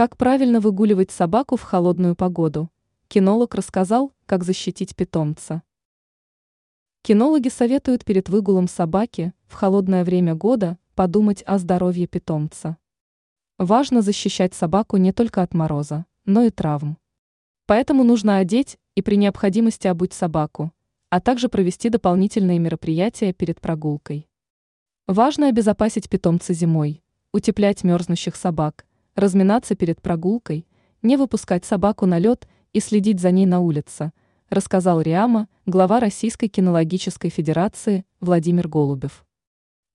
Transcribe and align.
Как 0.00 0.16
правильно 0.16 0.60
выгуливать 0.60 1.10
собаку 1.10 1.56
в 1.56 1.62
холодную 1.62 2.16
погоду? 2.16 2.70
Кинолог 3.08 3.54
рассказал, 3.54 4.14
как 4.24 4.44
защитить 4.44 4.96
питомца. 4.96 5.62
Кинологи 7.02 7.50
советуют 7.50 8.06
перед 8.06 8.30
выгулом 8.30 8.66
собаки 8.66 9.34
в 9.46 9.52
холодное 9.52 10.02
время 10.02 10.34
года 10.34 10.78
подумать 10.94 11.42
о 11.44 11.58
здоровье 11.58 12.06
питомца. 12.06 12.78
Важно 13.58 14.00
защищать 14.00 14.54
собаку 14.54 14.96
не 14.96 15.12
только 15.12 15.42
от 15.42 15.52
мороза, 15.52 16.06
но 16.24 16.44
и 16.44 16.50
травм. 16.50 16.96
Поэтому 17.66 18.02
нужно 18.02 18.38
одеть 18.38 18.78
и 18.94 19.02
при 19.02 19.16
необходимости 19.16 19.86
обуть 19.86 20.14
собаку, 20.14 20.72
а 21.10 21.20
также 21.20 21.50
провести 21.50 21.90
дополнительные 21.90 22.58
мероприятия 22.58 23.34
перед 23.34 23.60
прогулкой. 23.60 24.30
Важно 25.06 25.48
обезопасить 25.48 26.08
питомца 26.08 26.54
зимой, 26.54 27.02
утеплять 27.32 27.84
мерзнущих 27.84 28.34
собак, 28.34 28.86
разминаться 29.14 29.74
перед 29.74 30.00
прогулкой, 30.00 30.66
не 31.02 31.16
выпускать 31.16 31.64
собаку 31.64 32.06
на 32.06 32.18
лед 32.18 32.48
и 32.72 32.80
следить 32.80 33.20
за 33.20 33.30
ней 33.30 33.46
на 33.46 33.60
улице, 33.60 34.12
рассказал 34.48 35.00
Риама, 35.00 35.48
глава 35.66 36.00
Российской 36.00 36.48
кинологической 36.48 37.30
федерации 37.30 38.04
Владимир 38.20 38.68
Голубев. 38.68 39.24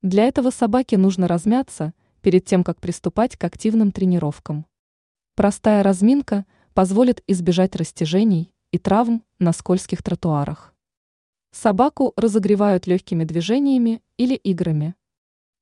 Для 0.01 0.25
этого 0.25 0.49
собаке 0.49 0.97
нужно 0.97 1.27
размяться 1.27 1.93
перед 2.21 2.45
тем, 2.45 2.63
как 2.63 2.79
приступать 2.79 3.37
к 3.37 3.43
активным 3.43 3.91
тренировкам. 3.91 4.65
Простая 5.35 5.83
разминка 5.83 6.45
позволит 6.73 7.23
избежать 7.27 7.75
растяжений 7.75 8.53
и 8.71 8.77
травм 8.77 9.23
на 9.39 9.51
скользких 9.53 10.01
тротуарах. 10.01 10.73
Собаку 11.51 12.13
разогревают 12.17 12.87
легкими 12.87 13.23
движениями 13.23 14.01
или 14.17 14.35
играми. 14.35 14.95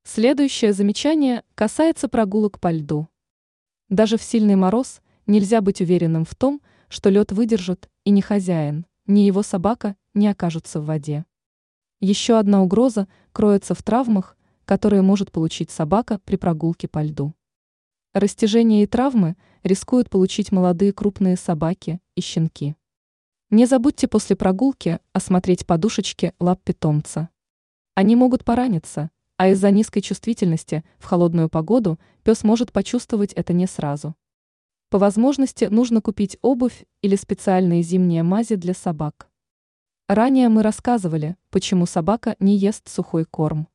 Следующее 0.02 0.72
замечание 0.72 1.44
касается 1.54 2.08
прогулок 2.08 2.60
по 2.60 2.72
льду. 2.72 3.08
Даже 3.88 4.16
в 4.16 4.22
сильный 4.22 4.56
мороз 4.56 5.02
нельзя 5.26 5.60
быть 5.60 5.80
уверенным 5.80 6.24
в 6.24 6.34
том, 6.34 6.60
что 6.88 7.10
лед 7.10 7.32
выдержит 7.32 7.90
и 8.04 8.10
ни 8.10 8.20
хозяин, 8.20 8.86
ни 9.06 9.20
его 9.20 9.42
собака 9.42 9.96
не 10.14 10.28
окажутся 10.28 10.80
в 10.80 10.86
воде. 10.86 11.24
Еще 12.00 12.38
одна 12.38 12.62
угроза 12.62 13.08
кроется 13.32 13.74
в 13.74 13.82
травмах, 13.82 14.36
которые 14.64 15.02
может 15.02 15.32
получить 15.32 15.70
собака 15.70 16.20
при 16.24 16.36
прогулке 16.36 16.88
по 16.88 17.02
льду. 17.02 17.34
Растяжение 18.12 18.84
и 18.84 18.86
травмы 18.86 19.36
рискуют 19.62 20.08
получить 20.08 20.52
молодые 20.52 20.92
крупные 20.92 21.36
собаки 21.36 22.00
и 22.14 22.20
щенки. 22.20 22.76
Не 23.50 23.66
забудьте 23.66 24.08
после 24.08 24.36
прогулки 24.36 25.00
осмотреть 25.12 25.66
подушечки 25.66 26.32
лап 26.38 26.62
питомца. 26.62 27.28
Они 27.94 28.16
могут 28.16 28.44
пораниться, 28.44 29.10
а 29.36 29.48
из-за 29.48 29.70
низкой 29.70 30.00
чувствительности 30.00 30.84
в 30.98 31.04
холодную 31.04 31.48
погоду 31.48 31.98
пес 32.22 32.44
может 32.44 32.72
почувствовать 32.72 33.32
это 33.32 33.52
не 33.52 33.66
сразу. 33.66 34.14
По 34.90 34.98
возможности 34.98 35.64
нужно 35.64 36.00
купить 36.00 36.38
обувь 36.40 36.84
или 37.02 37.16
специальные 37.16 37.82
зимние 37.82 38.22
мази 38.22 38.54
для 38.54 38.74
собак. 38.74 39.28
Ранее 40.08 40.48
мы 40.48 40.62
рассказывали, 40.62 41.36
почему 41.50 41.86
собака 41.86 42.36
не 42.38 42.56
ест 42.56 42.88
сухой 42.88 43.24
корм. 43.24 43.68